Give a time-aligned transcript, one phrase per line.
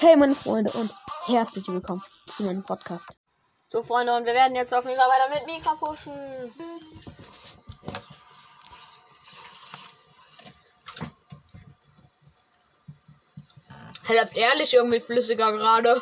[0.00, 0.92] Hey meine Freunde und
[1.26, 3.16] herzlich willkommen zu meinem Podcast.
[3.66, 6.54] So, Freunde, und wir werden jetzt auf jeden Fall weiter mit Mika pushen.
[14.06, 16.00] Er läuft ehrlich irgendwie flüssiger gerade.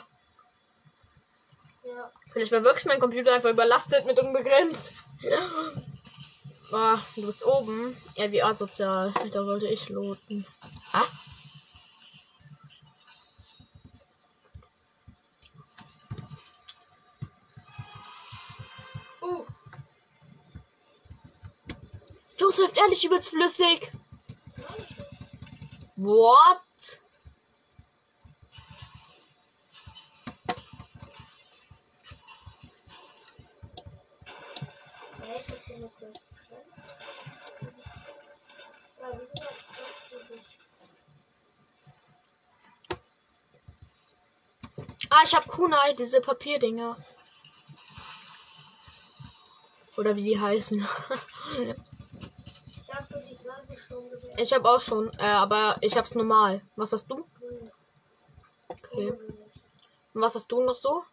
[1.82, 2.12] Ja.
[2.34, 4.92] Vielleicht war wirklich mein Computer einfach überlastet mit unbegrenzt.
[6.70, 7.96] Ah, du bist oben.
[8.16, 9.14] Ja, wie asozial.
[9.32, 10.46] Da wollte ich loten.
[22.86, 23.90] Ehrlich übelst flüssig.
[25.96, 27.00] What?
[45.08, 46.96] Ah, ich hab Kunai, diese Papierdinger.
[49.96, 50.86] Oder wie die heißen.
[52.96, 54.36] Ich hab für dich Salbesturm gesehen.
[54.38, 56.62] Ich hab auch schon, äh, aber ich hab's normal.
[56.76, 57.26] Was hast du?
[58.68, 59.10] Okay.
[59.10, 61.04] Und was hast du noch so?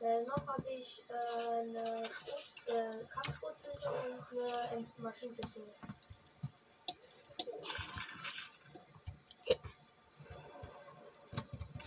[0.00, 3.88] Äh, noch habe ich äh, eine äh, Kampfschrotflinte
[4.32, 5.74] und eine Maschinenpistole.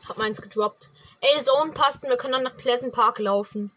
[0.07, 0.91] Hab meins gedroppt.
[1.21, 3.71] Ey, Zone passt, wir können dann nach Pleasant Park laufen.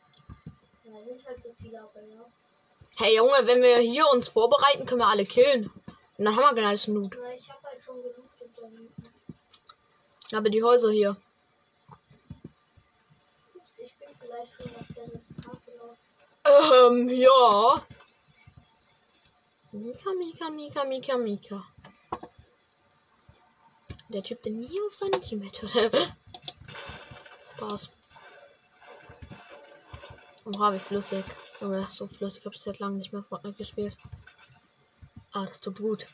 [0.84, 2.26] Da sind halt so viele, aber ja.
[2.98, 5.70] Hey Junge, wenn wir hier uns vorbereiten, können wir alle killen.
[6.16, 7.14] Und dann haben wir gar nicht Loot.
[7.20, 8.26] Na, ich hab halt schon hinten.
[10.32, 11.14] Aber die Häuser hier.
[13.54, 15.06] Ups, ich bin vielleicht schon auf der.
[16.86, 17.86] Ähm, ja.
[19.72, 21.64] Mika, Mika, Mika, Mika, Mika.
[24.08, 25.94] Der Typ, der nie auf seine Teammate hört.
[27.56, 27.90] Spaß.
[30.46, 31.24] Oha, wie flüssig.
[31.60, 33.96] Junge, so flüssig habe ich seit langem nicht mehr Fortnite gespielt.
[35.32, 36.06] Ah, das tut gut.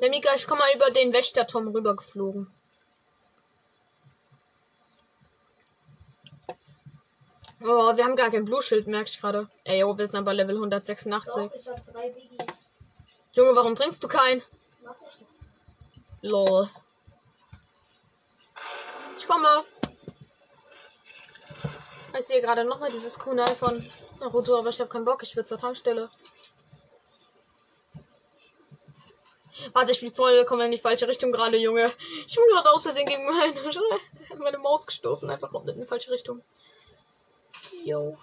[0.00, 2.57] Der Mika, ich komm mal über den Wächterturm rübergeflogen.
[7.88, 9.48] Oh, wir haben gar kein Blue-Schild, merke ich gerade.
[9.64, 11.32] Ey, oh, wir sind aber Level 186.
[11.32, 12.66] Doch, ich hab drei Biggies.
[13.32, 14.42] Junge, warum trinkst du keinen?
[14.84, 15.30] Mach ich nicht.
[16.20, 16.68] Lol.
[19.16, 19.64] Ich komme.
[22.18, 23.82] Ich sehe gerade nochmal dieses Kunai von
[24.20, 25.22] Naruto, aber ich habe keinen Bock.
[25.22, 26.10] Ich will zur Tankstelle.
[29.72, 31.90] Warte, ich flieg voll, komme in die falsche Richtung gerade, Junge.
[32.26, 33.54] Ich bin gerade aus Versehen gegen meine,
[34.38, 36.42] meine Maus gestoßen, einfach komplett in die falsche Richtung.
[37.88, 38.18] Jo.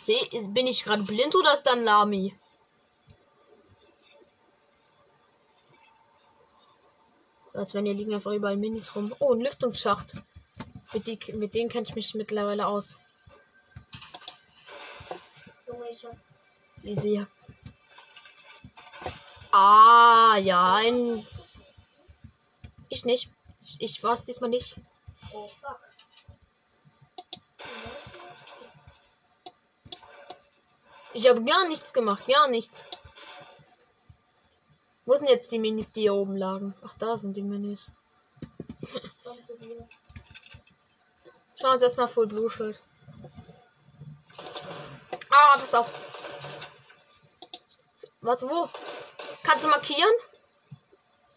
[0.00, 2.34] Seh, ist- bin ich gerade blind oder ist dann Lami?
[7.52, 9.14] Als wenn hier liegen einfach überall Minis rum.
[9.18, 10.14] Oh, ein Lüftungsschacht.
[10.94, 12.96] Mit, die, mit denen kenne ich mich mittlerweile aus.
[16.84, 17.26] Easy.
[19.52, 21.26] Ah, ja, ein.
[22.88, 23.30] Ich nicht.
[23.60, 24.76] Ich, ich war's diesmal nicht.
[25.34, 25.87] Oh fuck.
[31.18, 32.84] Ich habe gar nichts gemacht, gar nichts.
[35.04, 36.76] Wo sind jetzt die Minis, die hier oben lagen?
[36.84, 37.90] Ach, da sind die Minis.
[39.20, 39.88] Schauen
[41.60, 42.80] wir uns erstmal Full Blue Schild.
[45.28, 45.92] Ah, pass auf.
[47.94, 48.68] So, warte, wo?
[49.42, 50.14] Kannst du markieren?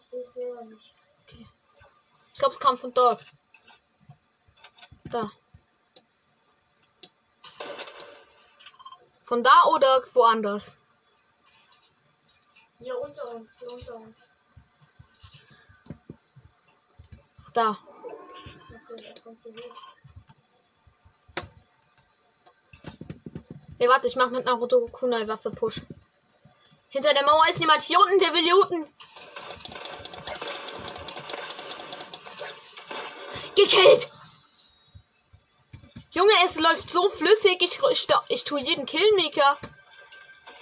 [0.00, 0.94] Ich sehe es selber nicht.
[2.32, 3.24] Ich glaube, es kam von dort.
[5.10, 5.32] Da.
[9.32, 10.76] Von da oder woanders?
[12.78, 14.30] Hier unter uns, hier unter uns.
[17.54, 17.78] Da.
[19.24, 19.72] Okay.
[23.78, 25.80] Hey, warte, ich mach mit Naruto Kunai Waffe Push.
[26.90, 28.94] Hinter der Mauer ist jemand hier unten, der will hier unten.
[33.56, 34.10] Gekillt!
[36.12, 37.62] Junge, es läuft so flüssig.
[37.62, 39.58] Ich, ich, ich tue jeden Kill, Mika.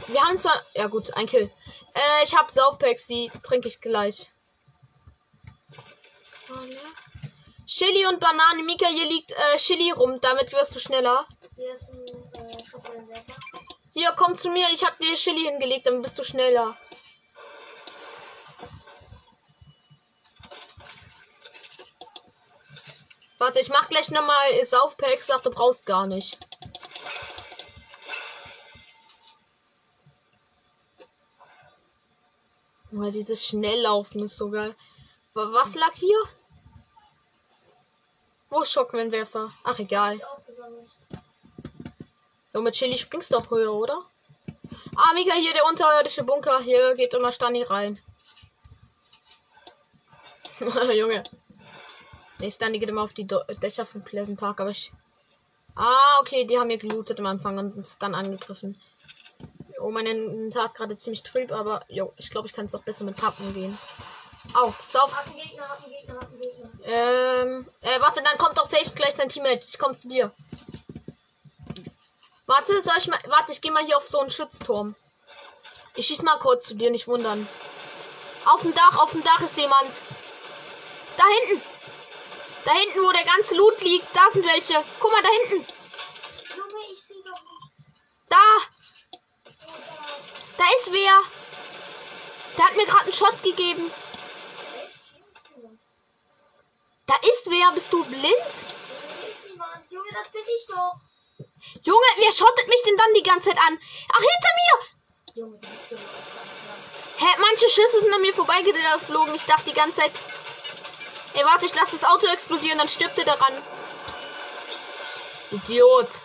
[0.06, 0.61] Wir haben zwar.
[0.75, 1.50] Ja, gut, ein Kill.
[1.94, 4.29] Äh, ich hab Saufpacks, die trinke ich gleich.
[7.67, 8.62] Chili und Banane.
[8.64, 10.20] Mika, hier liegt äh, Chili rum.
[10.20, 11.26] Damit wirst du schneller.
[11.56, 13.23] Hier ist ein äh.
[13.93, 14.67] Hier, komm zu mir.
[14.73, 16.76] Ich hab dir Chili hingelegt, dann bist du schneller.
[23.40, 25.22] Warte, ich mach gleich nochmal Saufpack.
[25.22, 26.38] Sag, du brauchst gar nicht.
[32.90, 34.75] Weil dieses Schnelllaufen ist so geil.
[35.34, 36.19] Wa- Was lag hier?
[38.48, 39.52] Wo ist Schockwellenwerfer?
[39.64, 40.20] Ach, egal.
[40.25, 40.40] Auch.
[42.52, 44.04] Ja, mit Chili springst du doch höher, oder?
[44.96, 46.58] Ah, Mika, hier der unterirdische Bunker.
[46.60, 48.00] Hier geht immer Stani rein.
[50.92, 51.22] Junge.
[52.40, 54.90] Nee, Stani geht immer auf die Do Dächer von Pleasant Park, aber ich.
[55.76, 58.81] Ah, okay, die haben mir gelootet am Anfang und uns dann angegriffen.
[59.78, 62.82] Oh, mein Inventar ist gerade ziemlich trüb, aber jo, ich glaube, ich kann es auch
[62.82, 63.78] besser mit Pappen gehen.
[64.54, 65.14] Au, pass auf.
[65.14, 66.70] Hab einen Gegner, hab einen Gegner, hab einen Gegner.
[66.84, 69.66] Ähm, äh, warte, dann kommt doch safe gleich sein Teammate.
[69.69, 70.32] Ich komm zu dir.
[72.46, 73.20] Warte, soll ich mal.
[73.26, 74.96] Warte, ich gehe mal hier auf so einen Schützturm.
[75.94, 77.46] Ich schieß mal kurz zu dir, nicht wundern.
[78.46, 80.00] Auf dem Dach, auf dem Dach ist jemand.
[81.16, 81.69] Da hinten.
[82.64, 84.84] Da hinten, wo der ganze Loot liegt, da sind welche.
[84.98, 85.66] Guck mal, da hinten.
[86.56, 87.88] Junge, ich sehe doch nicht.
[88.28, 88.36] Da.
[90.58, 90.64] Da?
[90.78, 91.22] Ist wer.
[92.56, 93.90] Der hat mir gerade einen Shot gegeben.
[97.06, 97.72] Da ist wer.
[97.72, 98.52] Bist du blind?
[99.90, 100.94] Junge, das bin ich doch.
[101.82, 103.78] Junge, wer schottet mich denn dann die ganze Zeit an?
[104.12, 105.40] Ach, hinter mir.
[105.40, 106.30] Junge, du bist so was
[107.20, 109.34] Hä, manche Schüsse sind an mir vorbeigeflogen.
[109.34, 110.22] Ich dachte die ganze Zeit.
[111.40, 113.54] Ey, warte, ich lasse das Auto explodieren, dann stirbt er daran.
[115.50, 116.20] Idiot.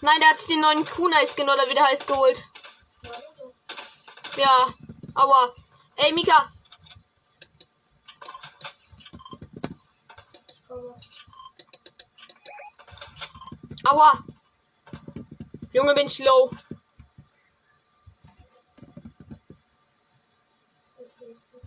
[0.00, 2.44] Nein, der hat sich den neuen Kunai-Skin oder wie der heißt geholt.
[4.36, 4.68] Ja,
[5.16, 5.56] aua.
[5.96, 6.52] Ey, Mika.
[13.82, 14.24] Aua.
[15.72, 16.48] Junge, bin ich low.
[21.06, 21.62] Das sehe ich gut.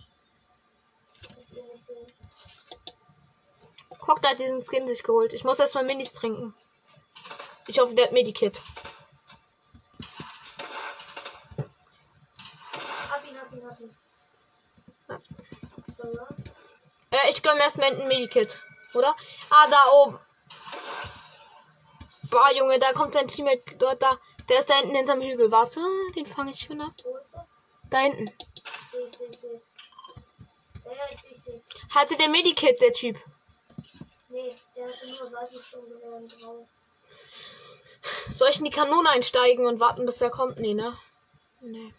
[1.89, 2.13] Sehen.
[3.99, 5.33] Cock hat diesen Skin sich geholt.
[5.33, 6.55] Ich muss erstmal Minis trinken.
[7.67, 8.61] Ich hoffe, der hat Medikit.
[13.09, 13.97] Hab ihn, hab ihn, hab ihn.
[15.07, 15.29] Was?
[17.11, 18.61] Äh, ich gönn erstmal ein Medikit.
[18.93, 19.15] Oder?
[19.49, 20.19] Ah, da oben.
[22.29, 24.17] Boah, Junge, da kommt sein Teammate dort da.
[24.47, 25.51] Der ist da hinten hinterm Hügel.
[25.51, 25.79] Warte,
[26.15, 26.69] den fange ich
[27.19, 27.47] ist er?
[27.89, 28.25] Da hinten.
[28.25, 29.51] Ich sehe, ich sehe, ich sehe.
[29.51, 30.88] Ja, ja, ich sehe, ich sehe.
[31.93, 33.17] Hatte der Medikit, der Typ.
[34.29, 36.67] Nee, der hatte nur Seitensturmgewehr in Grau.
[38.29, 40.59] Soll ich in die Kanone einsteigen und warten, bis er kommt?
[40.59, 40.97] Nee, ne?
[41.61, 41.93] Nee.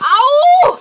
[0.00, 0.78] Au!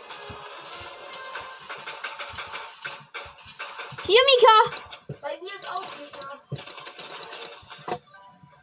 [4.06, 4.86] Hier, Mika!
[5.22, 6.42] Bei mir ist auch Gegner.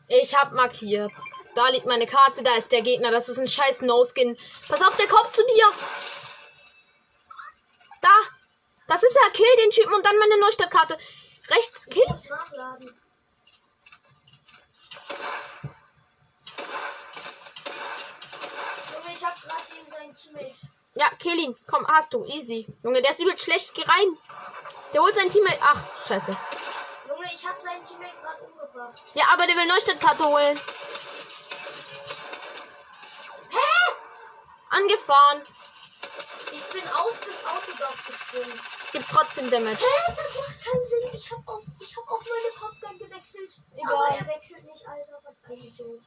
[0.09, 1.13] Ich hab markiert.
[1.55, 3.11] Da liegt meine Karte, da ist der Gegner.
[3.11, 4.37] Das ist ein scheiß No-Skin.
[4.69, 5.67] Pass auf, der kommt zu dir.
[8.05, 8.11] Da.
[8.87, 9.31] Das ist er.
[9.31, 10.99] Kill den Typen und dann meine Neustadtkarte.
[11.49, 11.87] Rechts.
[11.87, 12.03] Kill.
[12.03, 12.19] Junge,
[19.15, 20.55] ich hab gerade den seinen Teammate.
[20.95, 21.57] Ja, kill ihn.
[21.67, 22.27] Komm, hast du.
[22.27, 22.67] Easy.
[22.83, 23.73] Junge, der ist übel schlecht.
[23.75, 24.19] Geh rein.
[24.93, 25.59] Der holt sein Teammate.
[25.63, 26.37] Ach, scheiße.
[27.09, 29.03] Junge, ich hab seinen Teammate gerade umgebracht.
[29.15, 30.61] Ja, aber der will Neustadtkarte holen.
[33.49, 33.93] Hä?
[34.69, 35.43] Angefahren.
[36.75, 38.61] Ich bin auf das Autodach gesprungen.
[38.91, 39.79] Gibt trotzdem Damage.
[39.79, 40.15] Hä?
[40.17, 41.09] Das macht keinen Sinn.
[41.13, 43.61] Ich hab auf, ich hab auf meine Popgun gewechselt.
[43.77, 43.95] Egal.
[43.95, 45.21] Aber er wechselt nicht, Alter.
[45.23, 46.01] Was ein Idiot.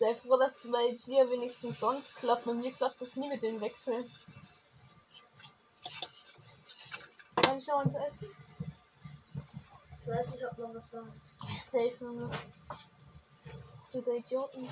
[0.00, 2.44] Sei froh, dass es bei dir wenigstens sonst klappt.
[2.44, 4.10] Bei mir klappt das nie mit den Wechseln.
[7.36, 8.34] Kann ich noch uns essen?
[10.02, 11.38] Ich weiß nicht, ob noch was da ist.
[11.62, 12.30] Safe, Junge.
[13.92, 14.68] Diese Idioten.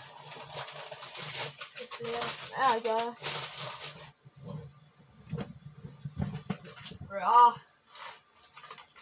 [1.75, 2.21] Ist leer.
[2.59, 3.17] Ja, egal.
[7.13, 7.55] Ja.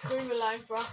[0.02, 0.84] Krümel einfach.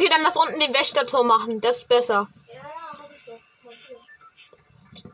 [0.00, 1.60] Okay, dann lass unten den Wächterturm machen.
[1.60, 2.28] Das ist besser.
[4.94, 5.04] Ich.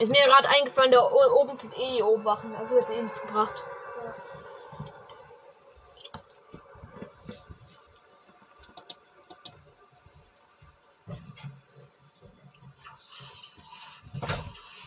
[0.00, 2.54] Ist mir gerade eingefallen, da oben sind eh die Obwachen.
[2.56, 3.62] Also hätte eh nichts gebracht.
[4.02, 4.14] Ja.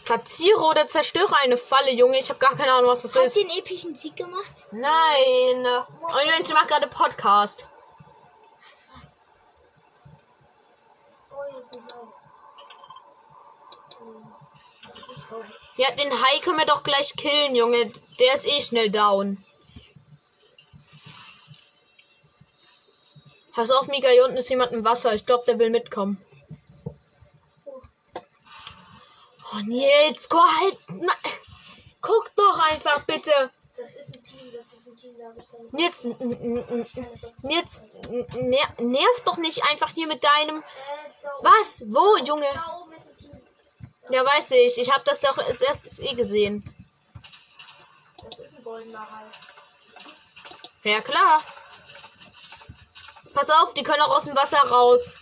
[0.03, 2.19] Platziere oder zerstöre eine Falle, Junge.
[2.19, 3.35] Ich habe gar keine Ahnung, was das Hast ist.
[3.37, 4.67] du den epischen Sieg gemacht?
[4.71, 5.65] Nein.
[6.01, 7.67] Und Mensch, macht gerade Podcast.
[11.29, 12.07] Oh, hier ist ein Ball.
[13.99, 14.33] Ähm,
[15.15, 15.57] ich brauche.
[15.77, 17.91] Ja, den Hai können wir doch gleich killen, Junge.
[18.19, 19.37] Der ist eh schnell down.
[23.53, 25.13] Pass auf, Mika, hier unten ist jemand im Wasser.
[25.13, 26.23] Ich glaube, der will mitkommen.
[29.53, 30.77] Oh, Nils, guck halt.
[30.89, 31.13] Na,
[32.01, 33.31] guck doch einfach bitte.
[33.77, 35.69] Das ist ein Team, das ist ein Team, da habe ich keine.
[37.41, 37.81] Nils,
[38.79, 40.61] nerv doch nicht einfach hier mit deinem.
[40.61, 40.63] Äh,
[41.41, 41.83] Was?
[41.87, 42.47] Wo, Junge?
[42.53, 43.36] Da oben ist ein Team.
[44.09, 44.77] Ja, weiß ich.
[44.77, 46.63] Ich habe das doch als erstes eh gesehen.
[48.29, 49.25] Das ist ein goldener Hai.
[50.83, 51.41] Ja, klar.
[53.33, 55.13] Pass auf, die können auch aus dem Wasser raus.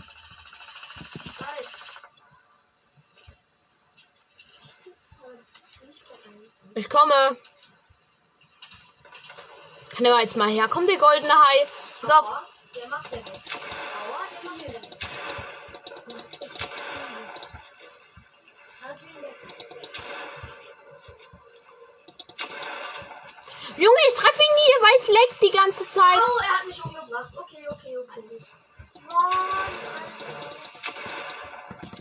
[6.78, 7.38] Ich komme.
[9.90, 10.68] Kann der mal jetzt mal her?
[10.68, 11.68] Kommt der goldene Hai.
[12.02, 12.28] Pass auf.
[12.28, 12.44] Aua,
[12.76, 13.32] der macht ja nichts.
[13.96, 14.88] Aua, der macht ja nichts.
[16.46, 16.70] Ist viel.
[18.82, 19.36] Hat ihn weg.
[23.86, 26.18] Junge, ich treffe ihn nie, weil es leckt die ganze Zeit.
[26.18, 27.32] Oh, er hat mich umgebracht.
[27.38, 28.40] Okay, okay, okay.
[29.06, 29.36] Mann.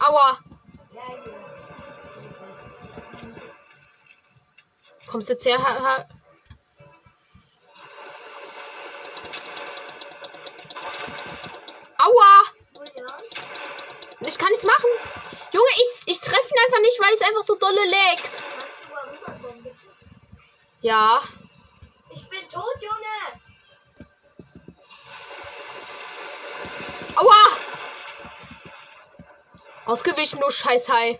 [0.00, 0.38] Aua.
[5.06, 5.58] Kommst jetzt her?
[5.58, 6.08] Ha, ha.
[11.98, 12.42] Aua.
[12.72, 13.12] Julian,
[14.20, 14.90] Ich kann nichts machen.
[15.52, 18.42] Junge, ich, ich treffe ihn einfach nicht, weil es einfach so dolle leckt.
[19.62, 19.74] du?
[20.80, 21.22] Ja.
[22.54, 23.40] Tot, Junge.
[27.16, 27.42] Aua.
[29.86, 31.18] Ausgewichen, du Scheißhai.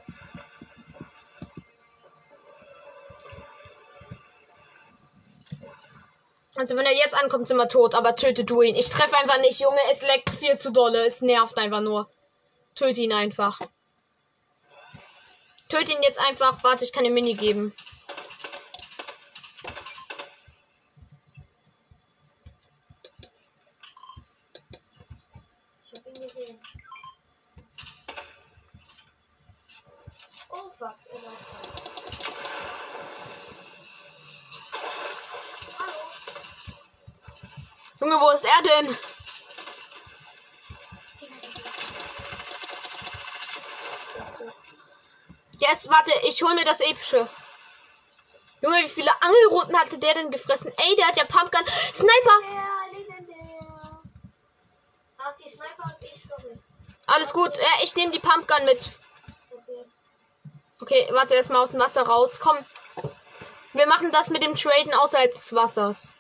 [6.55, 8.77] Also wenn er jetzt ankommt, sind wir tot, aber töte du ihn.
[8.77, 9.81] Ich treffe einfach nicht, Junge.
[9.91, 11.05] Es leckt viel zu dolle.
[11.05, 12.09] Es nervt einfach nur.
[12.77, 13.61] Töte ihn einfach.
[15.69, 16.63] Töte ihn jetzt einfach.
[16.63, 17.75] Warte, ich kann ihm Mini geben.
[26.45, 26.61] Gesehen.
[30.51, 31.21] Oh fuck, er
[35.79, 35.93] Hallo.
[38.01, 38.99] Junge, wo ist er denn?
[45.59, 47.27] Jetzt, warte, ich hol mir das epische.
[48.61, 50.73] Junge, wie viele Angelrouten hatte der denn gefressen?
[50.77, 51.65] Ey, der hat ja Pumpgun.
[51.95, 52.41] Sniper!
[52.43, 53.55] Der legendär.
[55.27, 56.53] Ach, die Sniper und ich, sorry.
[57.15, 57.57] Alles gut.
[57.57, 58.91] Ja, ich nehme die Pumpgun mit.
[60.81, 61.09] Okay.
[61.13, 62.41] Warte erstmal aus dem Wasser raus.
[62.41, 62.59] Komm.
[63.73, 66.11] Wir machen das mit dem Traden außerhalb des Wassers.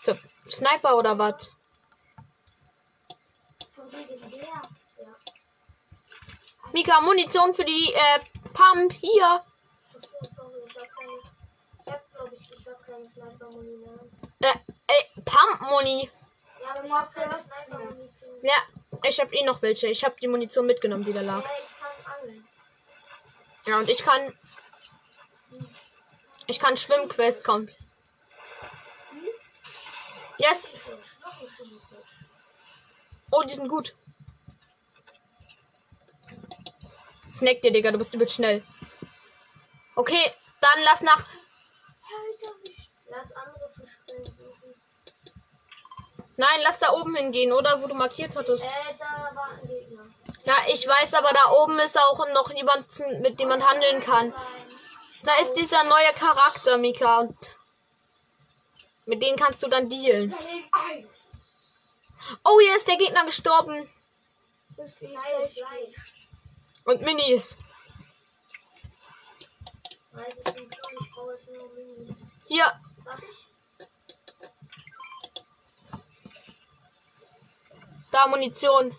[0.00, 0.18] Für
[0.50, 1.50] Sniper oder was?
[6.72, 8.20] Mika, Munition für die äh,
[8.52, 8.92] Pump.
[8.92, 9.44] Hier.
[9.94, 11.18] Achso, sorry, ich hab keine.
[11.80, 14.50] Ich hab, glaube ich, ich hab keine Sniper-Muni mehr.
[14.50, 14.71] Äh,
[16.90, 18.30] hab keine Sniper-Munition.
[18.42, 18.54] Ja,
[19.08, 19.88] ich habe eh noch welche.
[19.88, 21.44] Ich habe die Munition mitgenommen, die da lag.
[23.66, 24.36] Ja, und ich kann.
[26.46, 27.70] Ich kann Schwimmquest kommen.
[30.38, 30.68] Yes.
[33.30, 33.94] Oh, die sind gut.
[37.32, 38.62] Snack dir, Digga, du bist übel schnell.
[39.94, 41.20] Okay, dann lass nach.
[41.20, 41.38] Sch-
[43.08, 44.61] Lass andere Fischquellen suchen.
[46.36, 47.82] Nein, lass da oben hingehen, oder?
[47.82, 48.64] Wo du markiert hattest.
[48.64, 50.02] Äh, da war ein Gegner.
[50.44, 52.86] Ja, ich weiß, aber da oben ist auch noch jemand,
[53.20, 54.34] mit dem man handeln kann.
[55.22, 57.20] Da ist dieser neue Charakter, Mika.
[57.20, 57.36] Und
[59.06, 60.34] mit denen kannst du dann dealen.
[62.44, 63.88] Oh, hier ist der Gegner gestorben.
[66.84, 67.56] Und Minis.
[70.12, 72.16] Weiß ich nicht, ich brauche jetzt nur Minis.
[72.48, 72.80] Hier.
[73.04, 73.46] Darf ich?
[78.12, 78.94] Da Munition.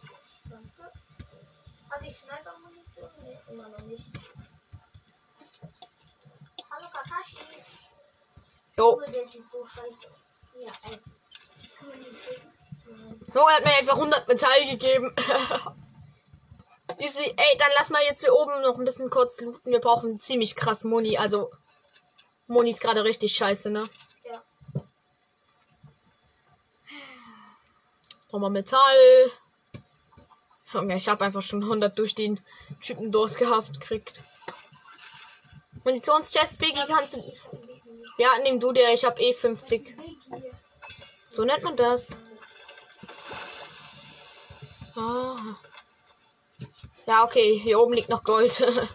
[1.91, 3.09] Habe ich Sniper-Munition?
[3.23, 4.09] Nee, immer noch nicht.
[6.71, 7.37] Hallo Kakashi.
[8.75, 8.95] Jo.
[8.95, 10.17] Oh, der sieht so scheiße aus.
[10.59, 10.71] Ja.
[13.35, 15.15] Oh, er hat mir einfach 100 Metall gegeben.
[16.97, 17.23] Easy.
[17.23, 19.71] Ey, dann lass mal jetzt hier oben noch ein bisschen kurz looten.
[19.71, 21.19] Wir brauchen ziemlich krass Moni.
[21.19, 21.51] Also,
[22.47, 23.87] Moni ist gerade richtig scheiße, ne?
[28.33, 29.31] Nochmal Metall.
[30.73, 32.41] Junge, ich habe einfach schon 100 durch den
[32.81, 34.23] Typen dort gehabt, kriegt.
[35.85, 37.23] Munitionschest, Biggie, kannst du.
[38.17, 39.95] Ja, nimm du dir, ich habe eh 50.
[39.95, 40.51] Biggie.
[41.31, 42.17] So nennt man das.
[44.95, 45.55] Ah.
[47.05, 48.61] Ja, okay, hier oben liegt noch Gold.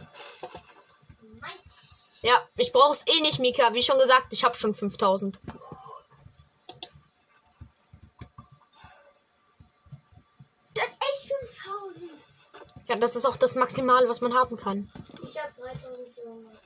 [2.20, 3.72] Ja, ich brauche es eh nicht, Mika.
[3.74, 5.38] Wie schon gesagt, ich habe schon 5000.
[10.74, 12.10] Das ist echt 5000.
[12.87, 14.90] Ja, das ist auch das Maximale, was man haben kann.
[15.22, 16.58] Ich hab 3400.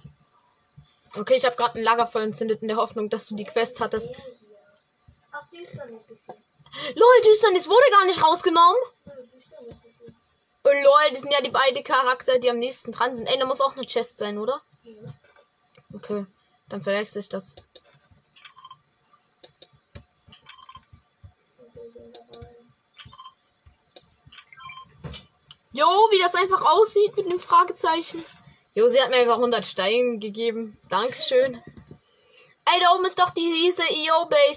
[1.15, 3.81] Okay, ich habe gerade ein Lager voll entzündet in der Hoffnung, dass du die Quest
[3.81, 4.11] hattest.
[5.31, 6.37] Ach, Düsternis ist hier.
[6.95, 8.81] Lol, Düsternis wurde gar nicht rausgenommen.
[9.05, 10.15] Hier.
[10.65, 13.27] Oh, lol, das sind ja die beiden Charakter, die am nächsten dran sind.
[13.27, 14.62] Ey, da muss auch eine Chest sein, oder?
[14.85, 14.95] Ja.
[15.93, 16.25] Okay,
[16.69, 17.55] dann verwechsel ich das.
[25.75, 28.23] Jo, wie das einfach aussieht mit dem Fragezeichen.
[28.75, 30.79] Jo, sie hat mir einfach 100 Steine gegeben.
[30.91, 31.62] Dankeschön.
[32.64, 33.85] Ey, da oben ist doch diese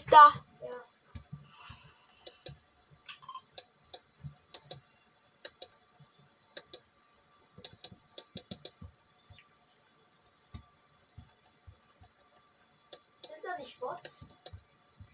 [0.05, 0.33] da.
[0.61, 0.83] Ja.
[13.21, 14.25] Sind da nicht Bots?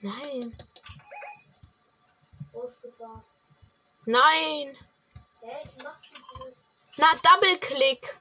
[0.01, 0.57] Nein.
[2.53, 3.23] Ausgefahren.
[4.05, 4.77] Nein.
[5.41, 6.71] Hä, wie machst du dieses.
[6.97, 8.15] Na, Double-Click.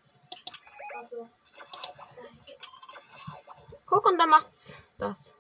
[3.84, 5.34] Guck, und da macht's das.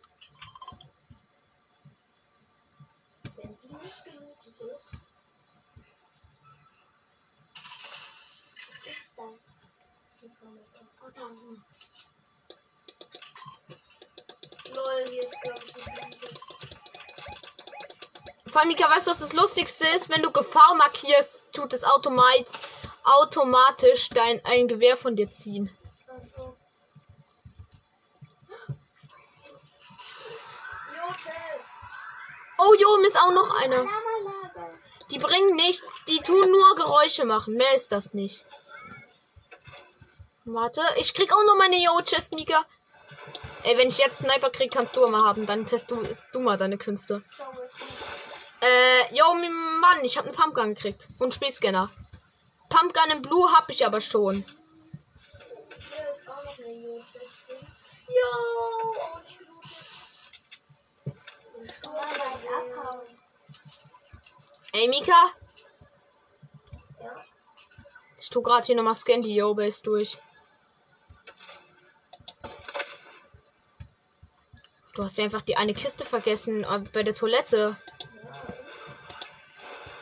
[3.36, 4.96] Wenn die nicht gelootet ist.
[8.70, 9.40] Was ist das?
[11.02, 11.26] Oh, da.
[14.74, 16.29] Lol, hier ist glaube ich.
[18.50, 20.08] Vor allem, Mika, weißt du, was das Lustigste ist?
[20.08, 22.46] Wenn du Gefahr markierst, tut es automat
[23.04, 25.70] automatisch dein ein Gewehr von dir ziehen.
[32.58, 33.76] Oh, jo, ist auch noch eine.
[33.76, 33.90] Lama,
[34.24, 34.70] Lama.
[35.10, 37.54] Die bringen nichts, die tun nur Geräusche machen.
[37.54, 38.44] Mehr ist das nicht.
[40.44, 42.64] Warte, ich krieg auch noch meine Yo-Chest, Mika.
[43.62, 45.46] Ey, wenn ich jetzt Sniper krieg, kannst du immer haben.
[45.46, 47.22] Dann test du, du mal deine Künste.
[47.38, 48.09] Mal.
[48.62, 51.08] Äh, yo, Mann, ich habe einen Pumpgun gekriegt.
[51.18, 51.90] Und Spielscanner.
[52.68, 54.44] Pumpgun in Blue hab ich aber schon.
[54.44, 57.28] Hier ist auch noch eine gelootet.
[61.82, 62.20] So weit
[62.76, 63.06] abhauen.
[64.72, 65.12] Ey, Mika,
[67.00, 67.22] Ja.
[68.18, 70.16] ich tu gerade hier nochmal Scan die Yo-Base durch.
[74.94, 77.76] Du hast ja einfach die eine Kiste vergessen äh, bei der Toilette.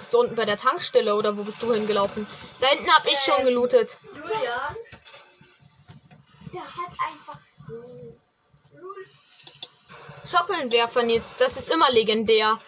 [0.09, 2.27] Bist du unten bei der Tankstelle oder wo bist du hingelaufen?
[2.63, 3.45] Da hinten hab ich schon Ähm.
[3.45, 3.99] gelootet.
[4.15, 4.77] Julian.
[6.51, 7.39] Der hat einfach.
[10.27, 12.59] Schockelnwerfer jetzt, das ist immer legendär.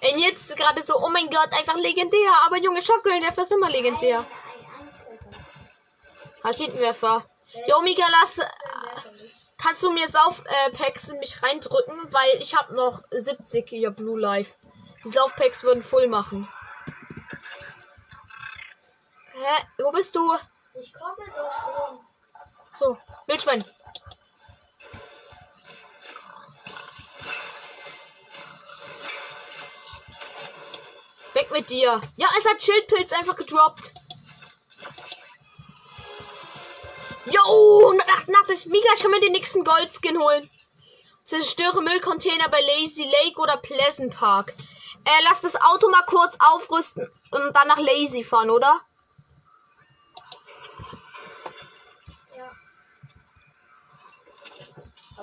[0.00, 2.32] Ey, jetzt gerade so, oh mein Gott, einfach legendär.
[2.46, 4.24] Aber Junge, Schockelnwerfer ist immer legendär.
[6.42, 7.24] Raketenwerfer.
[7.68, 8.40] Jo, Mika, lass.
[9.56, 12.12] Kannst du mir Saufpacks in mich reindrücken?
[12.12, 14.56] Weil ich habe noch 70 hier Blue Life.
[15.04, 16.48] Die Saufpacks würden voll machen.
[19.42, 19.66] Hä?
[19.78, 20.32] Wo bist du?
[20.74, 21.98] Ich komme doch schon.
[22.74, 23.64] So, Wildschwein.
[31.34, 32.00] Weg mit dir.
[32.16, 33.92] Ja, es hat Schildpilz einfach gedroppt.
[37.26, 38.66] Jo, 188.
[38.66, 40.48] Mika, ich kann mir den nächsten Goldskin holen.
[41.24, 44.54] Zerstöre Müllcontainer bei Lazy Lake oder Pleasant Park.
[45.04, 48.80] Äh, lass das Auto mal kurz aufrüsten und dann nach Lazy fahren, oder?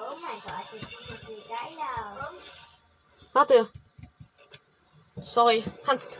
[0.01, 1.77] Oh mein Gott, das sieht so viel geil
[2.17, 2.35] aus.
[3.33, 3.69] Warte.
[5.17, 6.19] Sorry, kannst.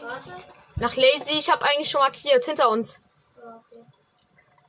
[0.00, 0.44] Warte.
[0.76, 2.98] Nach Lazy, ich habe eigentlich schon markiert, hinter uns.
[3.36, 3.84] Ja, okay.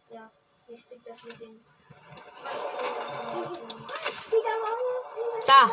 [0.10, 0.32] Ja,
[0.68, 1.64] ich krieg das mit dem.
[5.46, 5.72] Da.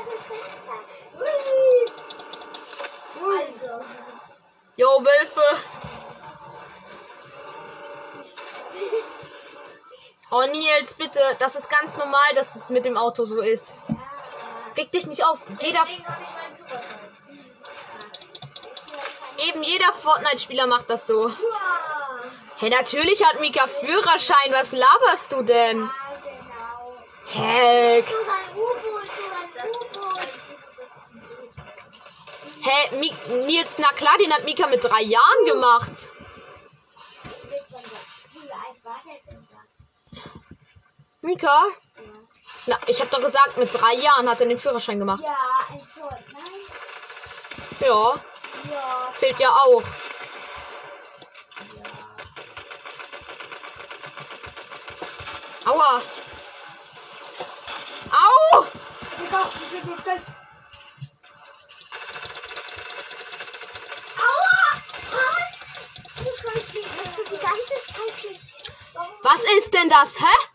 [3.20, 3.84] Also.
[4.76, 5.42] Jo, Wölfe.
[10.34, 11.20] Oh, Nils, bitte.
[11.40, 13.76] Das ist ganz normal, dass es mit dem Auto so ist.
[14.78, 15.40] Reg dich nicht auf.
[15.60, 15.84] Jeder.
[19.46, 21.26] Eben jeder Fortnite-Spieler macht das so.
[21.26, 21.34] Uah.
[22.56, 24.52] Hey, natürlich hat Mika Führerschein.
[24.52, 25.78] Was laberst du denn?
[25.80, 26.94] Genau.
[27.26, 28.06] Heck.
[32.62, 33.12] Hä, Mi
[33.46, 35.92] Nils, na klar, den hat Mika mit drei Jahren gemacht.
[37.24, 38.06] Ich will schon sagen.
[38.32, 39.58] Wie alt war der denn da?
[41.22, 41.66] Mika?
[42.66, 45.22] Na, ich hab doch gesagt, mit drei Jahren hat er den Führerschein gemacht.
[45.24, 45.37] Ja,
[45.70, 46.40] ein Fortnite.
[47.80, 48.14] Ja,
[48.70, 49.12] Ja.
[49.14, 49.82] zählt ja auch.
[55.64, 56.02] Aua.
[58.11, 58.66] Au!
[59.96, 60.22] Gestellt.
[64.18, 64.82] Aua!
[68.94, 70.51] Warum Was ist denn das, hä?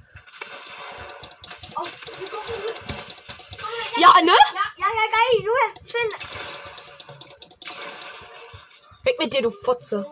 [9.20, 10.06] Mit dir, du Fotze.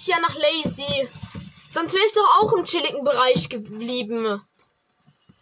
[0.00, 1.08] Ich ja nach Lazy.
[1.70, 4.40] Sonst wäre ich doch auch im chilligen Bereich geblieben.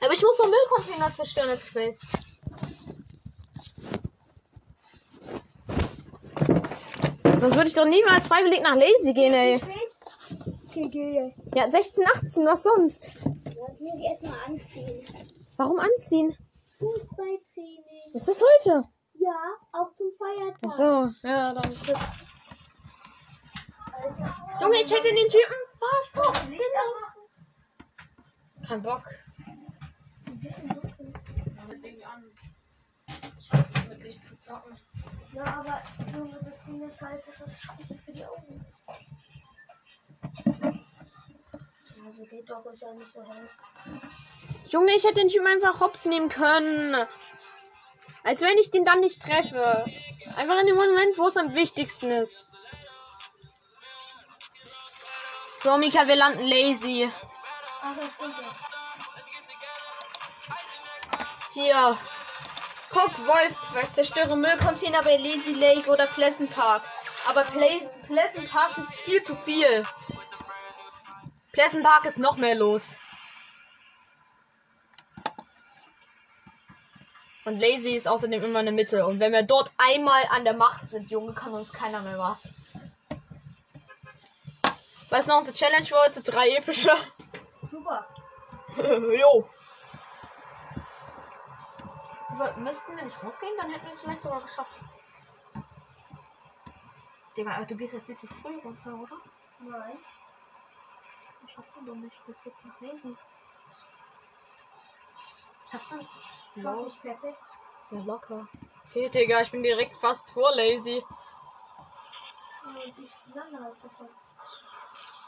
[0.01, 2.07] Aber ich muss doch Müllcontainer zerstören als Quest.
[7.38, 9.61] Sonst würde ich doch niemals freiwillig nach Lazy gehen, ey.
[10.68, 11.35] Okay, geh.
[11.55, 13.11] Ja, 16, 18, was sonst?
[13.14, 15.07] Das muss ich erstmal anziehen.
[15.57, 16.37] Warum anziehen?
[16.79, 18.12] Fußballtraining.
[18.14, 18.83] Ist das heute?
[19.14, 19.37] Ja,
[19.73, 20.59] auch zum Feiertag.
[20.66, 22.01] Ach so, ja, dann ist das.
[24.61, 26.47] Junge, ich hätte den Typen fast drauf.
[28.66, 29.03] Kein Bock.
[33.38, 34.77] Ich hasse es mit Licht zu zocken.
[35.33, 38.64] Ja, aber Junge, das Ding ist halt, das ist scheiße für die Augen.
[42.05, 43.49] Also geht doch, ist ja nicht so hell.
[44.68, 47.07] Junge, ich hätte den Typen einfach hops nehmen können.
[48.25, 49.85] Als wenn ich den dann nicht treffe.
[50.37, 52.44] Einfach in dem Moment, wo es am wichtigsten ist.
[55.62, 57.11] So, Mika, wir landen lazy.
[57.83, 57.97] Ach.
[61.53, 61.99] Hier.
[62.90, 66.83] Guck, Wolf, was zerstöre Müllcontainer bei Lazy Lake oder Pleasant Park.
[67.29, 67.66] Aber Pla
[68.07, 69.85] Pleasant Park ist viel zu viel.
[71.53, 72.97] Pleasant Park ist noch mehr los.
[77.44, 79.07] Und Lazy ist außerdem immer in der Mitte.
[79.07, 82.49] Und wenn wir dort einmal an der Macht sind, Junge, kann uns keiner mehr was.
[85.11, 86.23] Was noch unsere Challenge für heute?
[86.23, 86.90] Drei epische.
[87.62, 88.07] Super.
[88.77, 89.49] jo.
[92.31, 94.79] Wir müssten wir nicht rausgehen, dann hätten wir es vielleicht sogar geschafft.
[97.37, 99.16] Digga, aber du gehst jetzt viel zu früh runter, oder?
[99.61, 99.99] Nein.
[101.42, 102.16] Das schaffst du doch nicht.
[102.21, 103.18] Du bist jetzt noch lesen.
[105.71, 106.61] Schaffst du?
[106.61, 107.38] Schaff ich perfekt.
[107.90, 108.49] Ja, locker.
[108.90, 111.03] Okay, Digga, ich bin direkt fast vor lazy.
[112.64, 114.11] Und ich lande halt sofort.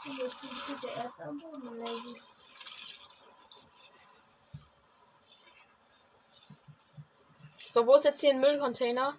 [0.03, 1.85] Der Erste am Boden.
[7.69, 9.15] So, wo ist jetzt hier ein Müllcontainer?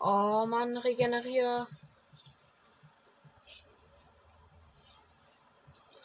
[0.00, 1.66] Oh Mann, regeneriere.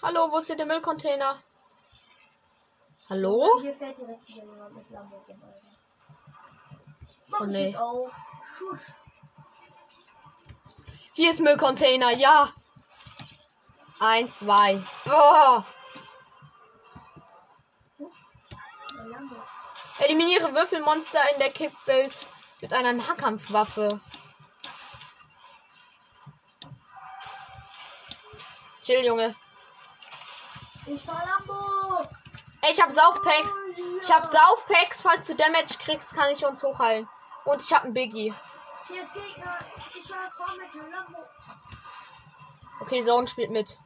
[0.02, 1.42] Hallo, wo ist hier der Müllcontainer?
[3.10, 3.62] Hallo?
[3.62, 5.40] Hier fährt direkt jemand mit Lamborghini.
[5.42, 6.76] Oh,
[7.30, 7.66] Mach nee.
[7.66, 8.14] jetzt auf.
[8.58, 8.92] Schusch.
[11.14, 12.54] Hier ist Müllcontainer, ja.
[14.00, 14.82] Eins, zwei.
[15.06, 15.66] Boah.
[17.98, 18.38] Ups.
[20.00, 22.28] Eliminiere Würfelmonster in der Kippwelt
[22.62, 24.00] mit einer Nahkampfwaffe.
[28.82, 29.36] Chill, Junge.
[30.86, 32.08] Ich fahr Lambo.
[32.62, 33.52] Ey, ich hab Saufpacks.
[34.02, 35.02] Ich hab Saufpacks.
[35.02, 37.08] Falls du Damage kriegst, kann ich uns hochheilen.
[37.44, 38.34] Und ich hab einen Biggie.
[38.88, 39.60] Hier ist Gegner.
[39.94, 41.20] Ich fahr vor mit Lambo.
[42.82, 43.78] Okay, Zone spielt mit.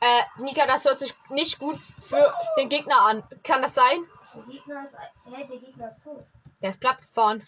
[0.00, 3.22] Äh, Nika, das hört sich nicht gut für den Gegner an.
[3.44, 4.06] Kann das sein?
[4.34, 4.96] Der Gegner ist.
[4.96, 6.24] Hä, der Gegner ist tot.
[6.62, 7.46] Der ist platt gefahren.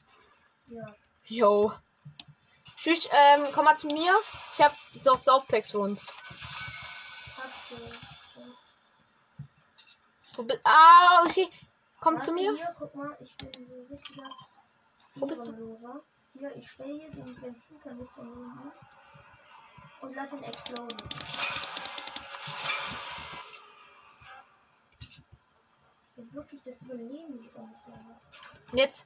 [0.66, 0.94] Ja.
[1.24, 1.72] Jo.
[2.76, 4.12] Tschüss, ähm, komm mal zu mir.
[4.52, 6.06] Ich hab so Saufpacks für uns.
[7.68, 7.76] Du.
[10.36, 11.48] Wo bist Ah, okay.
[12.00, 12.54] Komm Warte, zu mir.
[12.54, 14.30] Hier, guck mal, ich bin so richtiger
[15.14, 16.02] Wo bist du?
[16.34, 18.72] Hier, ich stelle hier den Benzinkanister neben
[20.00, 20.96] und lass ihn exploden.
[26.08, 27.88] So wirklich das Überleben sie auch nicht.
[27.88, 28.20] mehr.
[28.70, 29.04] Und Jetzt.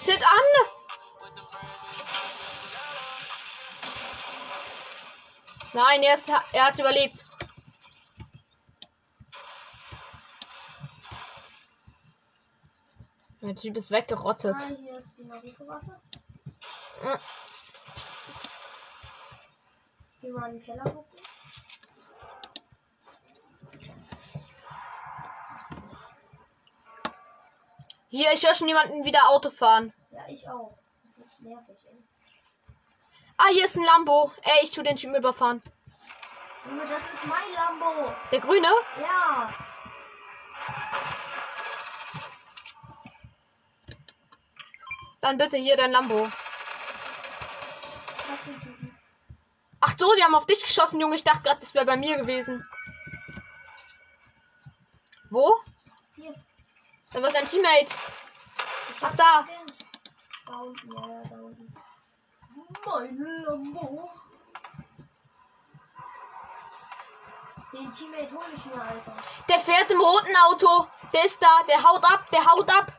[0.00, 0.70] Zählt an!
[5.72, 7.24] Nein, er, ist, er hat überlebt.
[13.46, 14.56] Der Typ ist weggerottet.
[14.56, 16.00] Ah, hier ist die Naruto-Waffe.
[20.08, 21.04] Ich gehe mal in den Keller gucken.
[28.08, 29.92] Hier, ich höre schon jemanden wieder Auto fahren.
[30.10, 30.76] Ja, ich auch.
[31.04, 32.02] Das ist nervig, ey.
[33.36, 34.32] Ah, hier ist ein Lambo.
[34.42, 35.62] Ey, ich tu den Typen überfahren.
[36.64, 38.12] Junge, das ist mein Lambo.
[38.32, 38.72] Der grüne?
[39.00, 39.54] Ja.
[45.26, 46.28] Dann bitte hier dein Lambo.
[49.80, 51.16] Ach so, die haben auf dich geschossen, Junge.
[51.16, 52.64] Ich dachte gerade, das wäre bei mir gewesen.
[55.30, 55.52] Wo?
[56.14, 56.32] Hier.
[57.12, 57.92] Da war sein Teammate.
[59.00, 59.48] Ach, da.
[60.46, 61.74] Da unten, ja, ja, da unten.
[62.86, 64.08] Mein Lambo.
[67.72, 69.16] Den Teammate hol ich mir, Alter.
[69.48, 70.86] Der fährt im roten Auto.
[71.12, 71.64] Der ist da.
[71.66, 72.30] Der haut ab.
[72.30, 72.95] Der haut ab.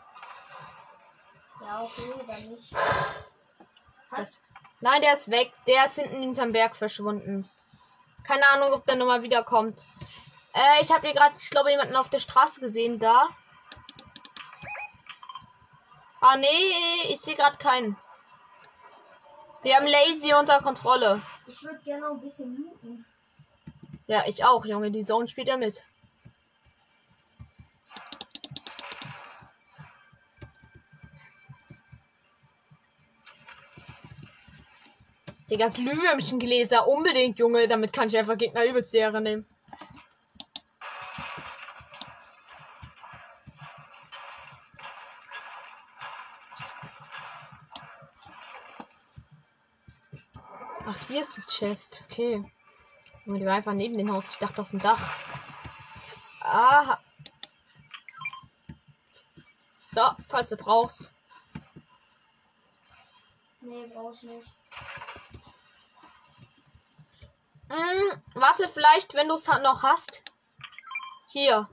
[1.68, 2.74] Ja, okay, dann nicht.
[4.10, 4.40] Was?
[4.80, 5.52] Nein, der ist weg.
[5.68, 7.50] Der ist hinten hinterm Berg verschwunden.
[8.24, 9.86] Keine Ahnung, ob der nochmal wiederkommt.
[10.54, 13.28] Äh, ich habe hier gerade, ich glaube, jemanden auf der Straße gesehen da.
[16.22, 17.98] Ah, nee, ich sehe gerade keinen.
[19.62, 21.22] Wir haben Lazy unter Kontrolle.
[21.48, 23.06] Ich würde gerne noch ein bisschen looten.
[24.08, 24.90] Ja, ich auch, Junge.
[24.90, 25.84] Die Zone spielt ja mit.
[35.50, 36.88] Digga, Glühwürmchengläser.
[36.88, 37.68] Unbedingt, Junge.
[37.68, 39.46] Damit kann ich einfach Gegner übelst die Ehre nehmen.
[50.86, 52.04] Ach, hier ist die Chest.
[52.10, 52.44] Okay.
[53.26, 54.30] Junge, die war einfach neben dem Haus.
[54.30, 55.18] Ich dachte auf dem Dach.
[56.42, 57.00] Aha.
[59.94, 61.10] Da, falls du brauchst.
[63.62, 64.57] Nee, brauch ich nicht.
[67.70, 70.22] Mm, warte, vielleicht, wenn du es noch hast.
[71.28, 71.70] Hier.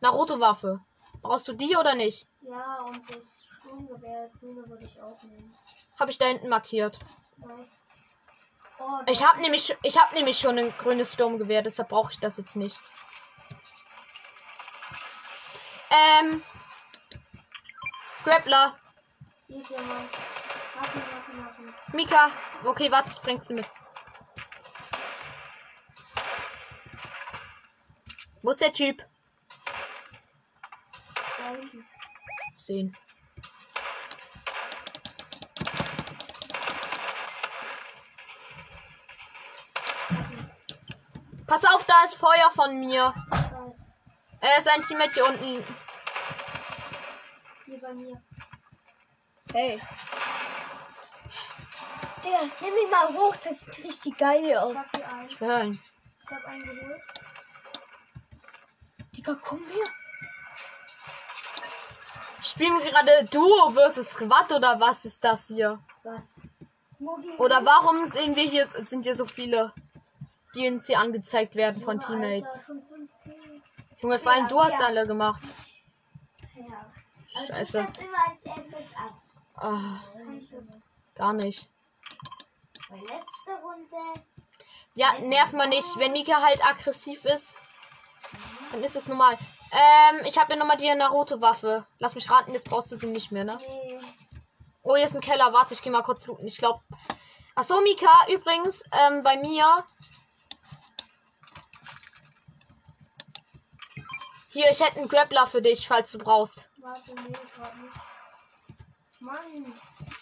[0.00, 0.80] Naruto-Waffe.
[1.22, 2.26] Brauchst du die oder nicht?
[2.42, 5.56] Ja, und das Sturmgewehr, grüne würde ich auch nehmen.
[5.98, 6.98] Habe ich da hinten markiert.
[7.36, 7.80] Nice.
[8.78, 12.36] Oh, Ich habe nämlich, ich habe nämlich schon ein grünes Sturmgewehr, deshalb brauche ich das
[12.38, 12.78] jetzt nicht.
[15.90, 16.42] Ähm.
[18.24, 18.76] Grappler.
[21.92, 22.30] Mika.
[22.64, 23.66] Okay, warte, ich bring's mit.
[28.42, 29.04] Wo ist der Typ?
[32.56, 32.96] Sehen.
[41.46, 43.14] Pass auf, da ist Feuer von mir.
[43.30, 43.86] Nice.
[44.40, 45.64] Äh, sein Teammate hier unten.
[47.66, 48.22] Hier bei mir.
[49.52, 49.80] Hey.
[52.24, 54.72] Digga, nimm mich mal hoch, das sieht richtig geil aus.
[54.72, 55.80] Ich hab hier einen.
[56.24, 57.02] Ich hab einen geholt.
[59.22, 59.84] Digga, komm her.
[62.42, 65.78] Spielen wir gerade Duo versus Squad oder was ist das hier?
[66.02, 66.20] Was?
[67.38, 69.72] Oder warum sehen wir hier, sind hier so viele,
[70.56, 72.58] die uns hier angezeigt werden von Junge, Teammates?
[72.58, 72.82] Alter.
[74.00, 75.54] Junge, vor allem du hast alle gemacht.
[76.56, 77.46] Ja.
[77.46, 77.78] Scheiße.
[77.78, 77.88] immer
[78.28, 79.22] als erstes ab.
[79.54, 80.00] Ah,
[81.14, 81.68] gar nicht.
[84.94, 85.96] Ja, nerv mal nicht.
[85.96, 87.54] Wenn Mika halt aggressiv ist,
[88.72, 89.38] dann ist es normal.
[89.72, 91.86] Ähm, ich habe ja nochmal die Naruto-Waffe.
[91.98, 93.58] Lass mich raten, jetzt brauchst du sie nicht mehr, ne?
[94.82, 95.52] Oh, hier ist ein Keller.
[95.52, 96.46] Warte, ich gehe mal kurz looten.
[96.46, 96.80] Ich glaube.
[97.54, 99.84] Ach so, Mika, übrigens, ähm, bei mir.
[104.50, 106.64] Hier, ich hätte einen Grappler für dich, falls du brauchst.
[106.78, 107.94] Warte, nee, grad nicht.
[109.20, 109.72] Mann.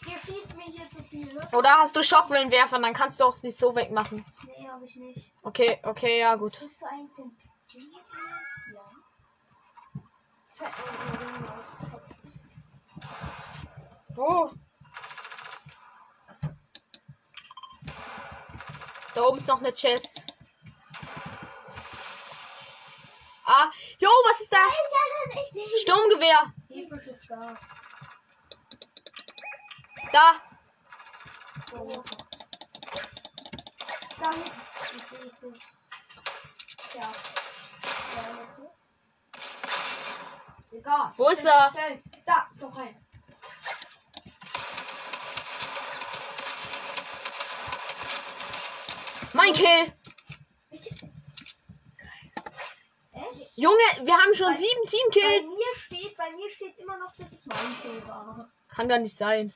[0.07, 1.49] Ihr schießt mich hier zu viel, ne?
[1.53, 4.25] Oder hast du Schockwellenwerfer, dann kannst du auch nicht so wegmachen.
[4.47, 5.33] Nee, hab ich nicht.
[5.43, 6.61] Okay, okay, ja, gut.
[6.61, 6.83] Bist
[7.17, 7.33] du?
[7.73, 7.81] Ja.
[14.09, 14.53] Wo?
[19.15, 20.23] Da oben ist noch eine Chest.
[23.45, 24.69] Ah, jo, was ist da?
[25.83, 26.53] Sturmgewehr.
[30.13, 30.41] Da.
[34.19, 34.31] Da.
[36.95, 37.13] Ja.
[41.17, 41.73] Wo ist er?
[42.27, 42.97] Da, ist noch ein.
[49.33, 49.93] Mein Kill.
[50.71, 51.03] Echt?
[53.57, 55.57] Junge, wir haben schon sieben Bei Teamkills.
[55.57, 58.49] mir steht, bei mir steht immer noch, dass es mein Kill war.
[58.69, 59.53] Kann gar nicht sein.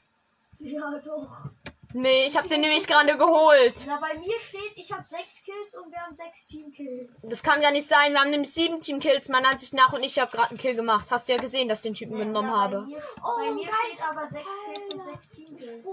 [0.59, 1.51] Ja, doch.
[1.97, 3.75] Nee, ich habe den nämlich gerade geholt.
[3.87, 7.23] Na, bei mir steht, ich habe sechs Kills und wir haben sechs Teamkills.
[7.23, 8.11] Das kann gar nicht sein.
[8.13, 11.07] Wir haben nämlich sieben Teamkills, meiner Ansicht nach, und ich habe gerade einen Kill gemacht.
[11.13, 12.81] Hast du ja gesehen, dass ich den Typen genommen Na, habe.
[12.81, 13.75] Bei mir, Oh, bei mir geil.
[13.87, 15.87] steht aber sechs Kills und sechs Teamkills.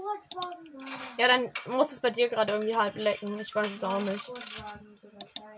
[1.18, 3.38] Ja, dann muss es bei dir gerade irgendwie halb lecken.
[3.38, 4.24] Ich weiß es auch nicht.
[4.24, 5.56] Sportwagen sogar geil.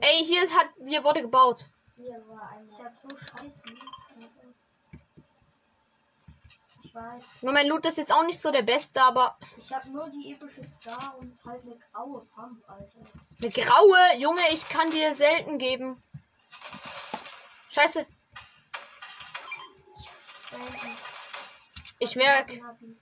[0.00, 1.66] Ey, hier ist, hat, hier wurde gebaut.
[1.96, 2.66] Hier war ein.
[2.66, 3.64] Ich hab so scheiße.
[6.94, 7.24] Ich weiß.
[7.42, 10.32] Nur mein Loot ist jetzt auch nicht so der beste, aber Ich hab nur die
[10.32, 12.98] epische Star und halt eine graue Pump, Alter.
[13.40, 16.00] eine graue, Junge, ich kann dir selten geben.
[17.70, 18.06] Scheiße,
[21.98, 22.52] ich Hab merk.
[22.52, 22.96] ihn, hab ihn.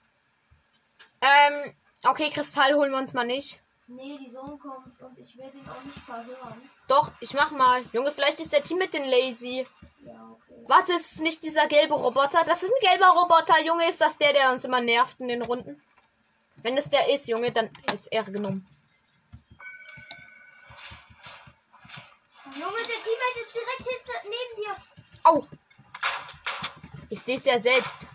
[1.21, 3.61] Ähm, okay, Kristall holen wir uns mal nicht.
[3.87, 6.69] Nee, die Sonne kommt und ich werde ihn auch nicht verhören.
[6.87, 7.83] Doch, ich mach mal.
[7.91, 9.67] Junge, vielleicht ist der Team mit den Lazy.
[10.05, 10.63] Ja, okay.
[10.67, 12.43] Warte, ist nicht dieser gelbe Roboter?
[12.45, 13.61] Das ist ein gelber Roboter.
[13.63, 15.81] Junge, ist das der, der uns immer nervt in den Runden?
[16.57, 18.65] Wenn es der ist, Junge, dann als Ehre genommen.
[22.45, 24.77] Junge, der Teammate ist direkt hinter, neben dir.
[25.23, 25.47] Au!
[27.09, 28.07] Ich sehe es ja selbst.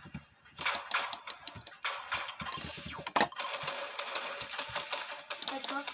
[5.68, 5.84] Doch.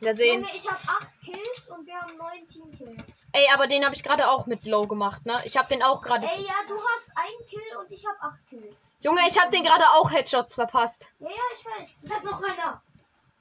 [0.00, 0.42] Wir sehen.
[0.42, 3.26] Junge, ich hab acht Kills und wir haben neun Teamkills.
[3.32, 5.42] Ey, aber den habe ich gerade auch mit Low gemacht, ne?
[5.44, 6.26] Ich habe den auch gerade.
[6.26, 8.94] Ey, ja, du hast einen Kill und ich hab acht Kills.
[9.00, 11.08] Junge, ich habe den gerade auch Headshots verpasst.
[11.18, 11.88] Ja, ja, ich weiß.
[12.02, 12.82] Da ist noch einer.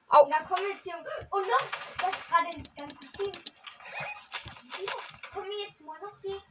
[0.09, 0.27] Au.
[0.29, 0.97] Da kommen jetzt hier.
[0.97, 1.65] Und noch,
[1.97, 3.31] das ist gerade ein ganzes Team.
[4.77, 4.89] Hier,
[5.33, 6.41] kommen jetzt mal noch Gegner?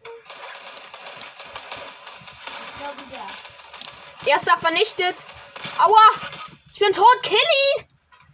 [2.64, 3.58] Ich glaube, der.
[4.27, 5.17] Erster vernichtet.
[5.79, 6.11] Aua!
[6.73, 7.89] Ich bin tot, Killy!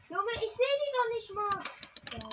[0.08, 1.62] Junge, ich sehe die noch nicht mal.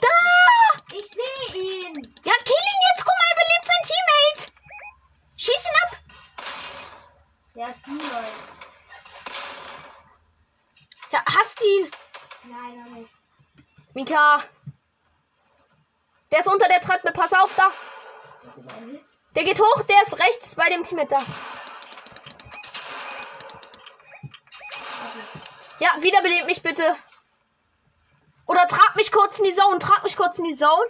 [0.02, 0.96] Da!
[0.96, 1.94] Ich sehe ihn.
[2.24, 3.06] Ja, kill ihn jetzt!
[3.06, 4.52] Guck mal, er belebt sein Teammate!
[5.38, 5.98] Schieß ihn ab!
[7.56, 8.00] Der ist Blue
[11.12, 11.92] Ja, hast ihn!
[12.44, 13.12] Nein, noch nicht.
[13.94, 14.44] Mika!
[16.32, 17.72] Der ist unter der Treppe, pass auf da!
[18.68, 19.00] Er?
[19.36, 21.26] Der geht hoch, der ist rechts bei dem Teammate da.
[25.82, 26.96] Ja, wiederbelebt mich bitte.
[28.46, 30.86] Oder trag mich kurz in die Zone, trag mich kurz in die Zone.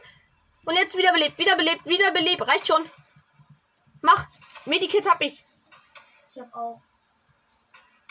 [0.65, 2.45] Und jetzt wiederbelebt, wiederbelebt, wiederbelebt.
[2.45, 2.83] Reicht schon.
[4.01, 4.27] Mach.
[4.65, 5.45] Medikit hab ich.
[6.29, 6.81] Ich hab auch.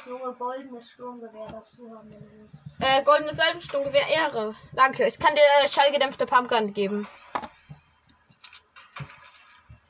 [0.06, 2.64] Junge, goldenes Sturmgewehr, das du haben wenn du willst.
[2.80, 4.54] Äh, goldenes Salbensturmgewehr Ehre.
[4.72, 5.06] Danke.
[5.06, 7.06] Ich kann dir äh, schallgedämpfte Pumpgun geben.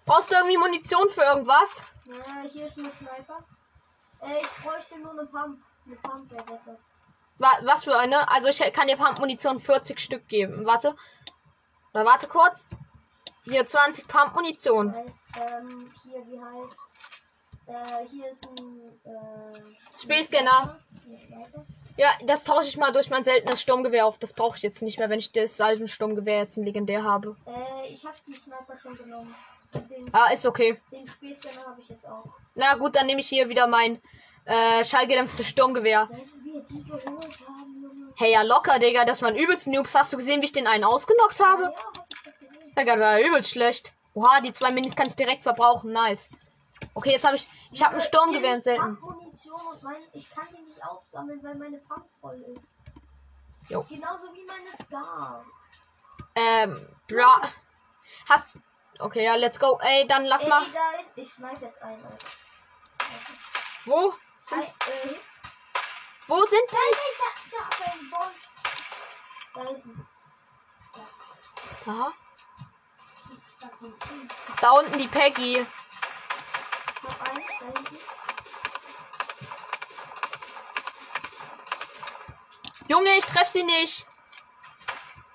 [0.07, 1.85] Brauchst du irgendwie Munition für irgendwas?
[2.07, 3.45] Ja, hier ist ein Sniper.
[4.23, 5.63] Äh, ich bräuchte nur eine Pump.
[7.39, 8.31] Was für eine?
[8.31, 10.67] Also ich kann dir Pump-Munition 40 Stück geben.
[10.67, 10.95] Warte.
[11.95, 12.67] Oder warte kurz.
[13.45, 14.95] Hier 20 Pump-Munition.
[14.95, 16.77] Ähm, hier, wie heißt.
[17.67, 19.01] Äh, hier ist ein.
[19.05, 20.79] Äh, Spielscanner.
[21.97, 24.19] Ja, das tausche ich mal durch mein seltenes Sturmgewehr auf.
[24.19, 27.37] Das brauche ich jetzt nicht mehr, wenn ich das Salvensturmgewehr jetzt ein legendär habe.
[27.47, 29.35] Äh, ich hab die Sniper schon genommen.
[29.75, 30.81] Den, Ah, ist okay.
[30.91, 32.25] den Spielscanner habe ich jetzt auch.
[32.55, 34.01] Na gut, dann nehme ich hier wieder mein
[34.45, 36.09] äh, schallgedämpftes Sturmgewehr.
[38.17, 39.05] Hey, ja locker, Digga.
[39.05, 39.95] Das waren übelst Noobs.
[39.95, 41.75] Hast du gesehen, wie ich den einen ausgenockt habe?
[42.77, 43.93] Ja, das war übelst schlecht.
[44.15, 45.93] Oha, die zwei Minis kann ich direkt verbrauchen.
[45.93, 46.29] Nice.
[46.95, 47.49] Okay, jetzt habe ich.
[47.73, 48.99] Ich habe ein Sturmgewehr in selten.
[49.01, 52.67] Munition und mein, ich kann die nicht aufsammeln, weil meine Pump voll ist.
[53.71, 53.85] Jo.
[53.89, 55.45] Genauso wie meine Star.
[56.35, 57.43] Ähm, bra.
[58.29, 58.47] Hast.
[58.99, 59.79] Okay, ja, let's go.
[59.83, 60.65] Ey, dann lass Ey, mal.
[60.65, 60.77] hinten.
[61.17, 62.05] Ich snipe jetzt einen.
[63.87, 64.13] Wo?
[64.53, 65.21] Ein, äh.
[66.27, 66.79] Wo sind Da,
[67.21, 68.31] da, da, da.
[69.55, 69.95] Da die?
[74.61, 74.71] Da.
[74.71, 75.67] Unten die Peggy.
[82.89, 84.07] Junge, ich treffe sie nicht.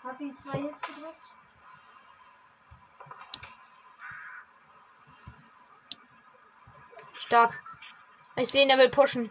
[0.04, 1.16] Hab ihm zwei Hits gedrückt.
[7.18, 7.64] Stark.
[8.38, 9.30] Ich sehe ihn, er will pushen.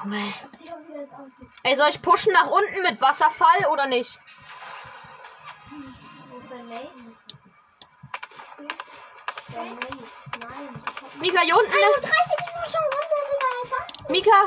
[0.00, 1.48] Aussieht.
[1.62, 4.18] Ey, soll ich pushen nach unten mit Wasserfall oder nicht?
[9.48, 11.72] Ich hab- Mika, hier unten.
[11.72, 12.12] 31
[12.46, 13.48] Minuten schon runter, Digga.
[13.62, 14.10] Alter.
[14.12, 14.40] Mika.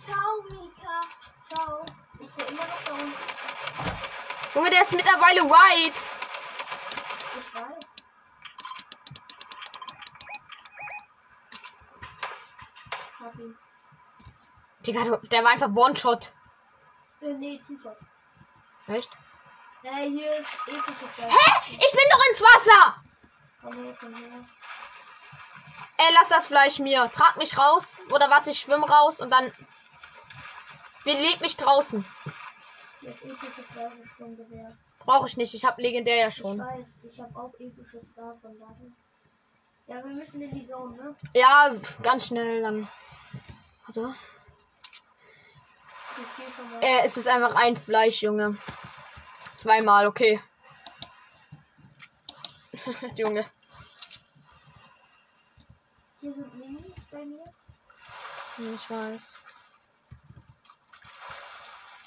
[0.00, 1.00] Ciao, Mika.
[1.48, 1.84] Ciao.
[2.38, 3.14] Der immer noch da unten?
[4.54, 6.00] Junge, der ist mittlerweile white.
[7.38, 7.84] Ich weiß.
[13.20, 13.56] Hab ihn.
[14.86, 16.32] Digga, du- der war einfach One-Shot.
[17.20, 17.96] Äh, nee, Two-Shot.
[18.88, 19.10] Echt?
[19.84, 21.16] Äh, hier ist episches.
[21.18, 21.70] Hä?
[21.70, 23.02] Ich bin doch ins Wasser.
[23.60, 24.44] Komm her, komm her.
[25.98, 27.10] Ey, lass das Fleisch mir.
[27.12, 27.96] Trag mich raus.
[28.10, 29.52] Oder warte, ich schwimm raus und dann.
[31.04, 32.04] Wie leg mich draußen?
[33.02, 33.14] Seil
[34.16, 34.74] schon gewährt.
[35.00, 35.54] Brauche ich nicht.
[35.54, 36.58] Ich habe legendär ja Ich schon.
[36.58, 38.76] weiß, ich habe auch episches Star von daher.
[39.88, 41.12] Ja, wir müssen in die Zone, ne?
[41.34, 41.70] Ja,
[42.02, 42.86] ganz schnell dann.
[43.86, 44.14] Warte.
[46.16, 46.31] Ich geh schon mal.
[46.80, 48.56] Äh, es ist einfach ein Fleisch, Junge.
[49.54, 50.40] Zweimal, okay.
[53.16, 53.44] Junge.
[56.20, 57.44] Hier sind Minis bei mir.
[58.74, 59.38] Ich weiß.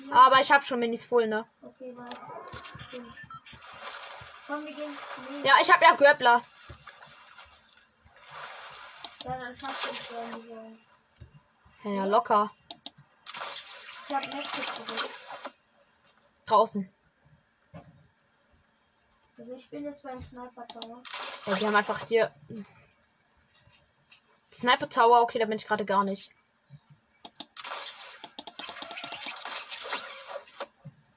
[0.07, 0.13] Ja.
[0.13, 1.45] Aber ich habe schon Minis voll, ne?
[1.61, 2.13] Okay, weiß.
[2.87, 3.13] Stimmt.
[4.47, 4.97] Komm, wir gehen.
[5.41, 5.47] Nee.
[5.47, 6.41] Ja, ich habe ja Grappler.
[9.23, 10.09] Ja, dann schaffst du es
[11.83, 12.51] ja, locker.
[14.17, 15.09] Ich hab Medkit zurück.
[16.45, 16.89] Draußen.
[19.37, 21.03] Also ich bin jetzt beim Sniper Tower.
[21.45, 22.33] Ja, die haben einfach hier.
[24.53, 26.31] Sniper Tower, okay, da bin ich gerade gar nicht.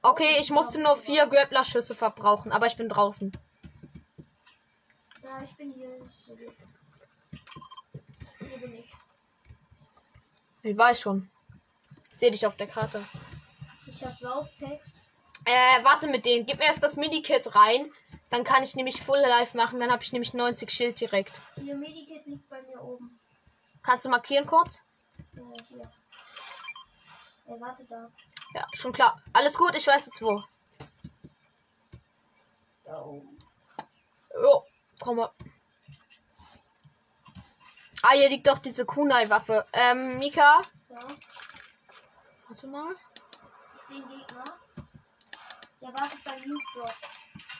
[0.01, 3.31] Okay, ich musste nur vier Grappler-Schüsse verbrauchen, aber ich bin draußen.
[5.23, 5.89] Ja, ich bin hier.
[6.25, 6.35] Hier
[8.57, 8.93] bin ich.
[10.63, 11.31] Ich weiß schon.
[12.19, 13.01] Sehe dich auf der Karte.
[13.87, 15.09] Ich hab Saufpacks.
[15.45, 16.45] Äh, warte mit denen.
[16.45, 17.93] Gib mir erst das Medikit rein.
[18.29, 19.79] Dann kann ich nämlich Full Life machen.
[19.79, 21.41] Dann habe ich nämlich 90 Schild direkt.
[21.55, 23.17] Hier Medikit liegt bei mir oben.
[23.83, 24.81] Kannst du markieren kurz?
[25.31, 25.91] Ja, hier.
[27.47, 28.11] Ey, warte da.
[28.53, 29.23] Ja, schon klar.
[29.31, 30.43] Alles gut, ich weiß jetzt wo.
[32.83, 33.39] Da oben.
[34.35, 34.65] Jo,
[34.99, 35.31] komm mal.
[38.01, 39.65] Ah, hier liegt doch diese Kunai-Waffe.
[39.71, 40.61] Ähm, Mika.
[40.89, 40.99] Ja.
[42.49, 42.95] Warte mal.
[43.75, 44.43] Ich sehe einen Gegner.
[45.81, 46.93] Der wartet beim Loot Drop.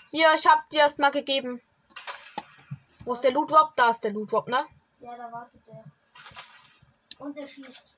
[0.09, 1.61] Hier, ich hab dir erst mal gegeben.
[3.05, 3.75] Wo ist der Loot Drop?
[3.75, 4.65] Da ist der Loot Drop, ne?
[4.99, 5.83] Ja, da wartet der.
[7.19, 7.95] Und der schießt.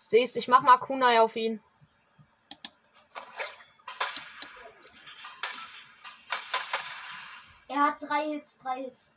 [0.00, 1.62] Siehst, ich mach mal Kunai auf ihn.
[7.68, 9.12] Er hat drei Hits, drei Hits.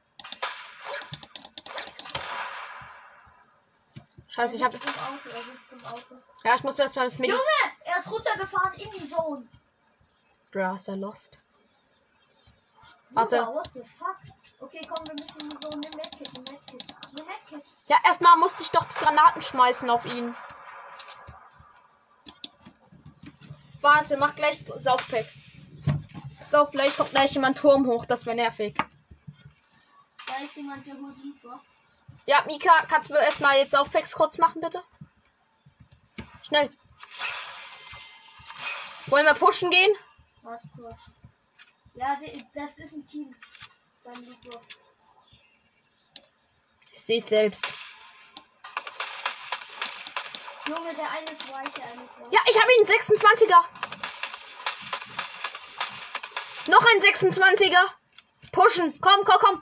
[4.36, 4.74] Scheiße, ich hab.
[6.44, 7.32] Ja, ich muss mir erst mal das Medi.
[7.32, 7.44] Junge!
[7.86, 9.48] Er ist runtergefahren in die Zone.
[10.54, 11.38] Ja, ist er lost.
[13.12, 14.18] Junge, what the fuck?
[14.60, 15.78] Okay, komm, wir müssen Zone.
[15.78, 16.84] Nimm Medkit, nimm Medkit.
[17.14, 17.64] Nimm Medkit.
[17.88, 20.36] Ja, erstmal musste ich doch die Granaten schmeißen auf ihn.
[23.80, 25.40] Warte, mach gleich Saufpacks.
[26.44, 28.76] So, vielleicht kommt gleich jemand Turm hoch, das wäre nervig.
[30.28, 31.62] Da ist jemand, der holt Drop.
[32.26, 34.84] Ja, Mika, kannst du erstmal jetzt Saufpacks kurz machen, bitte?
[36.42, 36.72] Schnell.
[39.08, 39.96] Wollen wir pushen gehen?
[40.42, 41.02] Warte kurz.
[41.94, 42.18] Ja,
[42.54, 43.34] das ist ein Team.
[44.04, 44.62] Drop.
[46.94, 47.66] Ich sehe es selbst.
[50.68, 52.30] Junge, der eine ist white, der eine ist white.
[52.32, 53.66] Ja, ich habe ihn 26er.
[56.68, 57.86] Noch ein 26er.
[58.52, 59.00] Pushen.
[59.00, 59.62] Komm, komm, komm.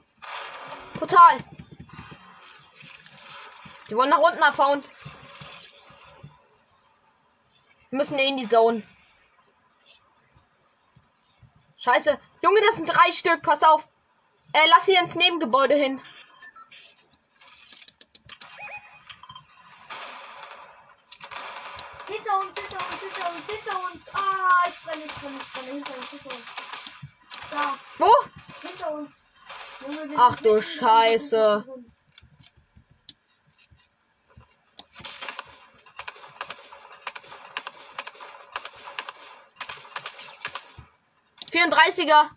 [1.00, 1.53] Total.
[3.94, 4.84] Die wollen nach unten abhauen.
[7.92, 8.82] Wir müssen in die Zone.
[11.78, 12.20] Scheiße.
[12.42, 13.44] Junge, das sind drei Stück.
[13.44, 13.88] Pass auf.
[14.54, 16.02] Äh, lass hier ins Nebengebäude hin.
[22.08, 24.16] Hinter uns, hinter uns, hinter uns, hinter uns.
[24.16, 25.72] Ah, ich brenne, ich brenne, ich brenne.
[25.72, 26.46] Hinter uns, hinter uns.
[27.52, 28.12] Da, Wo?
[28.68, 29.26] hinter uns.
[29.82, 31.66] Junge, Ach du mitten in Scheiße.
[41.72, 42.30] 34er.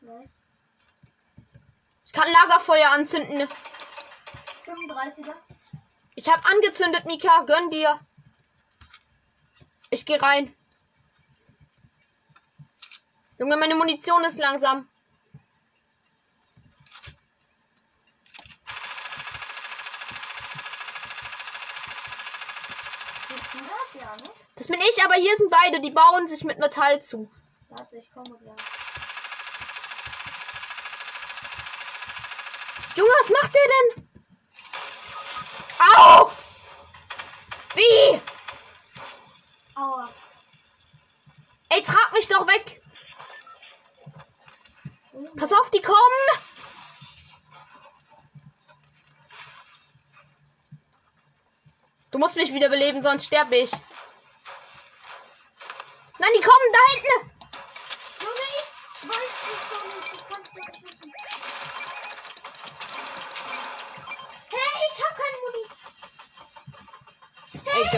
[0.00, 0.40] Nice.
[2.04, 3.48] Ich kann Lagerfeuer anzünden.
[4.66, 5.34] 35er.
[6.14, 7.42] Ich hab angezündet, Mika.
[7.42, 7.98] Gönn dir.
[9.90, 10.54] Ich geh rein.
[13.38, 14.88] Junge, meine Munition ist langsam.
[24.56, 25.80] Das bin ich, aber hier sind beide.
[25.80, 27.30] Die bauen sich mit Metall zu.
[27.92, 28.56] Warte, ich komme gleich.
[32.96, 34.08] Junge, was macht der denn?
[35.78, 36.32] Au!
[37.74, 38.20] Wie?
[39.74, 40.08] Aua.
[41.68, 42.82] Ey, trag mich doch weg.
[45.36, 45.98] Pass auf, die kommen.
[52.10, 53.72] Du musst mich wieder beleben, sonst sterbe ich.
[56.18, 57.31] Nein, die kommen da hinten.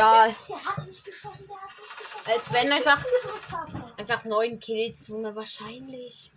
[0.05, 0.37] Egal.
[0.49, 2.31] Der hat nicht geschossen, der hat nicht geschossen.
[2.31, 3.05] Als wenn einfach-.
[3.97, 6.31] Einfach neun Kills, Junge, wahrscheinlich.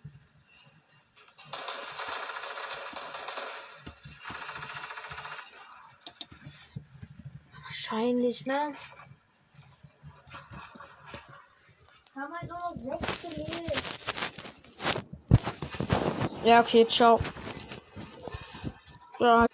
[7.66, 8.74] Wahrscheinlich, ne?
[12.16, 13.14] Haben nur sechs.
[16.46, 17.20] Ja, okay, ciao.
[19.20, 19.47] Ja,